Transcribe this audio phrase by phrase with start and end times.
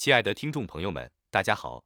[0.00, 1.84] 亲爱的听众朋友们，大家好！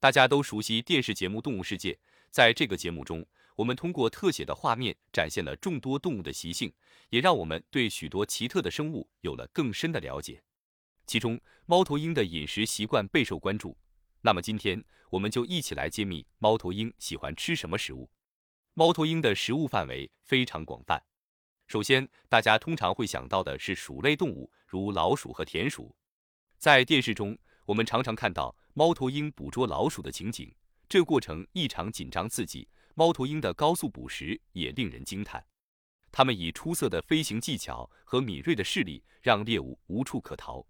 [0.00, 1.92] 大家都熟悉电视节目《动物世界》。
[2.30, 6.72] 在这个节目中，我们通过特写的画面展现了众多动物的习性，
[7.10, 10.42] 也让我们对许多奇特的生物有了更深的了解。
[11.06, 13.76] 其中，猫头鹰的饮食习惯备受关注。
[14.22, 18.08] 那么，今天我们就一起来揭秘猫头鹰喜欢吃什么食物。
[18.72, 21.04] 猫头鹰的食物范围非常广泛。
[21.66, 25.94] 首先，大家通常会想到的是鼠类动物，如老鼠和田鼠。
[26.62, 30.54] 在电视中，我们常常看到猫头鹰捕捉老鼠的情景，
[30.88, 32.68] 这过程异常紧张刺激。
[32.94, 35.44] 猫头鹰的高速捕食也令人惊叹，
[36.12, 40.64] 它们以出色的飞行技巧和敏锐的视力，让猎物无处可逃。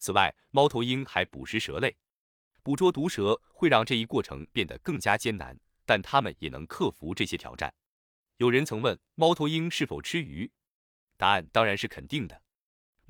[0.00, 1.96] 此外，猫头鹰还捕食蛇类，
[2.64, 7.72] 捕捉毒蛇会让这一过程变得更加艰难，但它们也能克服这些挑战。
[8.38, 10.50] 有人曾问猫头鹰是否吃鱼，
[11.16, 12.42] 答案当然是肯定的。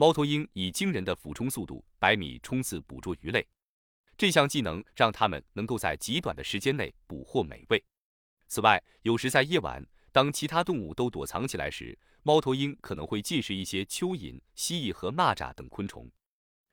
[0.01, 3.47] 猫头鹰以惊人的俯冲速度，百米冲刺捕捉鱼类。
[4.17, 7.85] 这项技能让它们能够在极短的时间内捕获美味。
[8.49, 16.11] 此外，有时在夜晚，当其他动物都躲藏起来时，猫头鹰可能会进食一些蚯蚓、蜥蜴和蚂蚱等昆虫。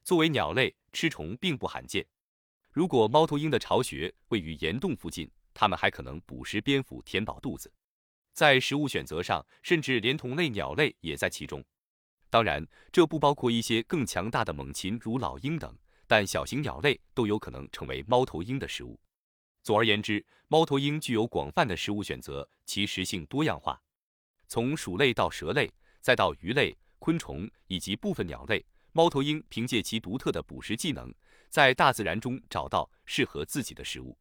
[0.06, 2.08] 作为鸟类，吃虫并不罕见。
[2.72, 7.70] 如果猫头鹰的巢穴位于岩洞附近，它们还可能捕食蝙蝠填饱肚子。
[8.32, 11.62] 在食物选择上，甚至连同类鸟类也在其中。
[12.38, 19.00] 当然，这不包括一些更强大的猛禽，如老鹰等，但小型鸟类都有可能成为猫头鹰的食物。
[19.64, 23.82] 总而言之，猫头鹰具有广泛的食物选择，其食性多样化。
[24.48, 25.68] 从鼠类到蛇类，
[26.00, 31.12] 再到鱼类、昆虫以及部分鸟类，猫头鹰凭借其独特的捕食技能，
[31.50, 34.16] 在大自然中找到适合自己的食物。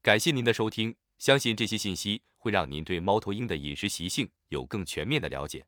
[0.00, 5.66] 感谢您的收听，相信这些信息会让您对猫头鹰的饮食习性有更全面的了解。